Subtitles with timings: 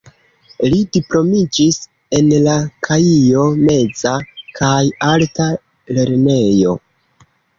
[0.69, 1.77] Li diplomiĝis
[2.19, 2.55] en la
[2.87, 4.15] Kaijo-meza
[4.61, 4.81] kaj
[5.11, 5.47] alta
[5.99, 6.75] lernejo.